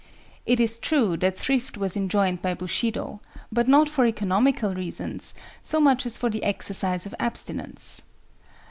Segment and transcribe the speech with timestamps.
[0.47, 5.79] It is true that thrift was enjoined by Bushido, but not for economical reasons so
[5.79, 8.01] much as for the exercise of abstinence.